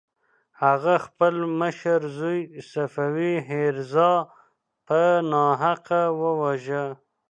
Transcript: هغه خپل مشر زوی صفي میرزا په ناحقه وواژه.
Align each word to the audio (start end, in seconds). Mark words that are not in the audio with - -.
هغه 0.63 0.93
خپل 1.05 1.35
مشر 1.59 1.99
زوی 2.17 2.39
صفي 2.71 3.07
میرزا 3.47 4.11
په 4.85 4.99
ناحقه 5.31 6.01
وواژه. 6.21 6.85